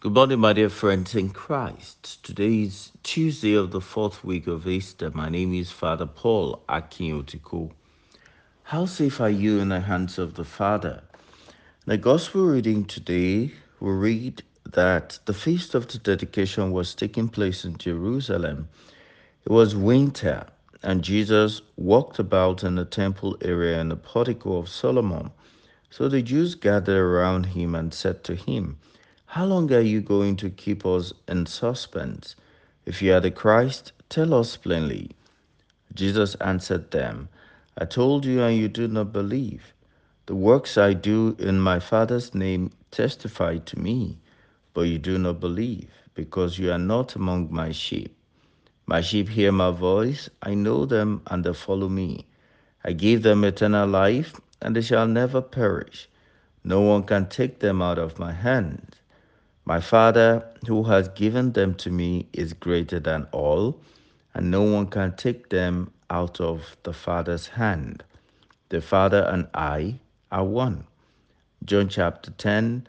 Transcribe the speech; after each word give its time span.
Good 0.00 0.14
morning, 0.14 0.38
my 0.38 0.52
dear 0.52 0.68
friends 0.68 1.16
in 1.16 1.30
Christ. 1.30 2.22
Today 2.22 2.62
is 2.62 2.92
Tuesday 3.02 3.54
of 3.54 3.72
the 3.72 3.80
fourth 3.80 4.22
week 4.22 4.46
of 4.46 4.68
Easter. 4.68 5.10
My 5.10 5.28
name 5.28 5.52
is 5.52 5.72
Father 5.72 6.06
Paul 6.06 6.62
Akinotiko. 6.68 7.72
How 8.62 8.86
safe 8.86 9.20
are 9.20 9.28
you 9.28 9.58
in 9.58 9.70
the 9.70 9.80
hands 9.80 10.16
of 10.16 10.34
the 10.34 10.44
Father? 10.44 11.02
The 11.84 11.96
Gospel 11.96 12.46
reading 12.46 12.84
today, 12.84 13.50
we 13.80 13.90
read 13.90 14.44
that 14.70 15.18
the 15.24 15.34
feast 15.34 15.74
of 15.74 15.88
the 15.88 15.98
dedication 15.98 16.70
was 16.70 16.94
taking 16.94 17.28
place 17.28 17.64
in 17.64 17.76
Jerusalem. 17.76 18.68
It 19.44 19.50
was 19.50 19.74
winter, 19.74 20.46
and 20.80 21.02
Jesus 21.02 21.60
walked 21.76 22.20
about 22.20 22.62
in 22.62 22.76
the 22.76 22.84
temple 22.84 23.36
area 23.42 23.80
in 23.80 23.88
the 23.88 23.96
portico 23.96 24.58
of 24.58 24.68
Solomon. 24.68 25.32
So 25.90 26.08
the 26.08 26.22
Jews 26.22 26.54
gathered 26.54 27.02
around 27.02 27.46
him 27.46 27.74
and 27.74 27.92
said 27.92 28.22
to 28.22 28.36
him, 28.36 28.78
How 29.32 29.44
long 29.44 29.70
are 29.74 29.80
you 29.80 30.00
going 30.00 30.36
to 30.36 30.48
keep 30.48 30.86
us 30.86 31.12
in 31.28 31.44
suspense? 31.44 32.34
If 32.86 33.02
you 33.02 33.12
are 33.12 33.20
the 33.20 33.30
Christ, 33.30 33.92
tell 34.08 34.32
us 34.32 34.56
plainly. 34.56 35.10
Jesus 35.92 36.34
answered 36.36 36.92
them, 36.92 37.28
I 37.76 37.84
told 37.84 38.24
you, 38.24 38.40
and 38.40 38.56
you 38.56 38.68
do 38.68 38.88
not 38.88 39.12
believe. 39.12 39.74
The 40.24 40.34
works 40.34 40.78
I 40.78 40.94
do 40.94 41.36
in 41.38 41.60
my 41.60 41.78
Father's 41.78 42.34
name 42.34 42.70
testify 42.90 43.58
to 43.58 43.78
me, 43.78 44.16
but 44.72 44.88
you 44.88 44.96
do 44.98 45.18
not 45.18 45.40
believe, 45.40 45.90
because 46.14 46.58
you 46.58 46.72
are 46.72 46.78
not 46.78 47.14
among 47.14 47.52
my 47.52 47.70
sheep. 47.70 48.16
My 48.86 49.02
sheep 49.02 49.28
hear 49.28 49.52
my 49.52 49.72
voice, 49.72 50.30
I 50.40 50.54
know 50.54 50.86
them, 50.86 51.20
and 51.26 51.44
they 51.44 51.52
follow 51.52 51.90
me. 51.90 52.24
I 52.82 52.92
give 52.92 53.24
them 53.24 53.44
eternal 53.44 53.86
life, 53.86 54.40
and 54.62 54.74
they 54.74 54.80
shall 54.80 55.06
never 55.06 55.42
perish. 55.42 56.08
No 56.64 56.80
one 56.80 57.02
can 57.02 57.28
take 57.28 57.58
them 57.58 57.82
out 57.82 57.98
of 57.98 58.18
my 58.18 58.32
hand. 58.32 58.97
My 59.68 59.80
Father, 59.80 60.46
who 60.66 60.84
has 60.84 61.08
given 61.08 61.52
them 61.52 61.74
to 61.74 61.90
me, 61.90 62.26
is 62.32 62.54
greater 62.54 62.98
than 62.98 63.26
all, 63.32 63.78
and 64.32 64.50
no 64.50 64.62
one 64.62 64.86
can 64.86 65.14
take 65.14 65.50
them 65.50 65.92
out 66.08 66.40
of 66.40 66.78
the 66.84 66.94
Father's 66.94 67.48
hand. 67.48 68.02
The 68.70 68.80
Father 68.80 69.28
and 69.30 69.46
I 69.52 70.00
are 70.32 70.46
one. 70.46 70.86
John 71.66 71.90
chapter 71.90 72.30
10, 72.30 72.86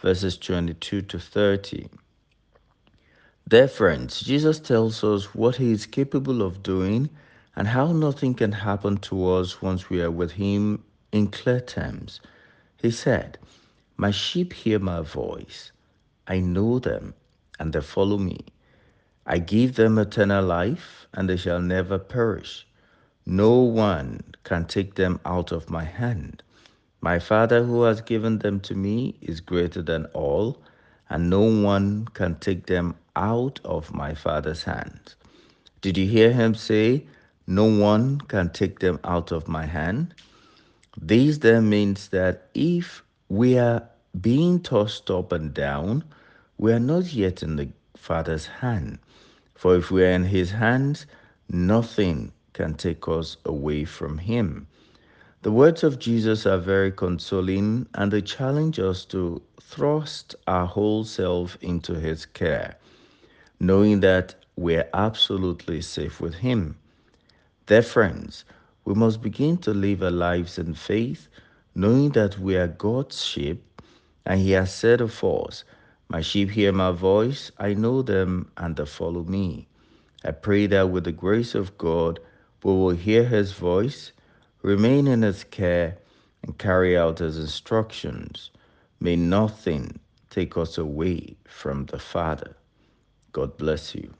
verses 0.00 0.38
22 0.38 1.02
to 1.02 1.18
30. 1.18 1.90
Dear 3.46 3.68
friends, 3.68 4.22
Jesus 4.22 4.58
tells 4.58 5.04
us 5.04 5.34
what 5.34 5.56
he 5.56 5.70
is 5.70 5.84
capable 5.84 6.40
of 6.40 6.62
doing 6.62 7.10
and 7.56 7.68
how 7.68 7.92
nothing 7.92 8.32
can 8.32 8.52
happen 8.52 8.96
to 8.96 9.28
us 9.28 9.60
once 9.60 9.90
we 9.90 10.00
are 10.00 10.10
with 10.10 10.32
him 10.32 10.82
in 11.12 11.26
clear 11.26 11.60
terms. 11.60 12.22
He 12.78 12.90
said, 12.90 13.36
My 13.98 14.10
sheep 14.10 14.54
hear 14.54 14.78
my 14.78 15.02
voice. 15.02 15.72
I 16.26 16.40
know 16.40 16.78
them, 16.78 17.14
and 17.58 17.72
they 17.72 17.80
follow 17.80 18.18
me. 18.18 18.46
I 19.26 19.38
give 19.38 19.76
them 19.76 19.98
eternal 19.98 20.44
life, 20.44 21.06
and 21.12 21.28
they 21.28 21.36
shall 21.36 21.60
never 21.60 21.98
perish. 21.98 22.66
No 23.26 23.60
one 23.60 24.34
can 24.44 24.66
take 24.66 24.94
them 24.96 25.20
out 25.24 25.52
of 25.52 25.70
my 25.70 25.84
hand. 25.84 26.42
My 27.00 27.18
Father 27.18 27.64
who 27.64 27.82
has 27.82 28.00
given 28.00 28.38
them 28.38 28.60
to 28.60 28.74
me 28.74 29.16
is 29.20 29.40
greater 29.40 29.82
than 29.82 30.06
all, 30.06 30.62
and 31.10 31.28
no 31.28 31.42
one 31.42 32.06
can 32.14 32.36
take 32.38 32.66
them 32.66 32.94
out 33.16 33.60
of 33.64 33.92
my 33.92 34.14
Father's 34.14 34.64
hand. 34.64 35.14
Did 35.80 35.98
you 35.98 36.06
hear 36.06 36.32
him 36.32 36.54
say, 36.54 37.06
No 37.46 37.64
one 37.64 38.20
can 38.20 38.50
take 38.50 38.78
them 38.78 39.00
out 39.04 39.32
of 39.32 39.48
my 39.48 39.66
hand? 39.66 40.14
This 40.96 41.38
then 41.38 41.68
means 41.68 42.08
that 42.08 42.48
if 42.54 43.02
we 43.28 43.58
are 43.58 43.82
being 44.20 44.60
tossed 44.60 45.10
up 45.10 45.32
and 45.32 45.54
down, 45.54 46.04
we 46.58 46.72
are 46.72 46.80
not 46.80 47.12
yet 47.12 47.42
in 47.42 47.56
the 47.56 47.68
Father's 47.96 48.46
hand. 48.46 48.98
For 49.54 49.76
if 49.76 49.90
we 49.90 50.04
are 50.04 50.10
in 50.10 50.24
his 50.24 50.50
hands, 50.50 51.06
nothing 51.48 52.32
can 52.52 52.74
take 52.74 53.08
us 53.08 53.36
away 53.44 53.84
from 53.84 54.18
him. 54.18 54.66
The 55.42 55.50
words 55.50 55.82
of 55.82 55.98
Jesus 55.98 56.46
are 56.46 56.58
very 56.58 56.92
consoling 56.92 57.88
and 57.94 58.12
they 58.12 58.20
challenge 58.20 58.78
us 58.78 59.04
to 59.06 59.42
thrust 59.60 60.34
our 60.46 60.66
whole 60.66 61.04
self 61.04 61.56
into 61.60 61.94
his 61.94 62.26
care, 62.26 62.76
knowing 63.58 64.00
that 64.00 64.34
we're 64.56 64.88
absolutely 64.94 65.80
safe 65.80 66.20
with 66.20 66.34
him. 66.34 66.76
Dear 67.66 67.82
friends, 67.82 68.44
we 68.84 68.94
must 68.94 69.22
begin 69.22 69.56
to 69.58 69.72
live 69.72 70.02
our 70.02 70.10
lives 70.10 70.58
in 70.58 70.74
faith, 70.74 71.28
knowing 71.74 72.10
that 72.10 72.38
we 72.38 72.56
are 72.56 72.68
God's 72.68 73.24
sheep 73.24 73.64
and 74.26 74.40
he 74.40 74.52
has 74.52 74.74
said 74.74 75.00
of 75.00 75.22
us, 75.24 75.64
My 76.08 76.20
sheep 76.20 76.50
hear 76.50 76.72
my 76.72 76.92
voice, 76.92 77.50
I 77.58 77.74
know 77.74 78.02
them, 78.02 78.50
and 78.56 78.76
they 78.76 78.86
follow 78.86 79.24
me. 79.24 79.68
I 80.24 80.30
pray 80.32 80.66
that 80.68 80.90
with 80.90 81.04
the 81.04 81.12
grace 81.12 81.54
of 81.54 81.76
God, 81.78 82.20
we 82.62 82.72
will 82.72 82.90
hear 82.90 83.24
his 83.24 83.52
voice 83.52 84.12
remain 84.62 85.08
in 85.08 85.22
his 85.22 85.44
care, 85.44 85.98
and 86.42 86.58
carry 86.58 86.96
out 86.96 87.18
his 87.18 87.38
instructions. 87.38 88.50
May 89.00 89.16
nothing 89.16 89.98
take 90.30 90.56
us 90.56 90.78
away 90.78 91.36
from 91.44 91.86
the 91.86 91.98
Father. 91.98 92.56
God 93.32 93.56
bless 93.56 93.94
you. 93.94 94.12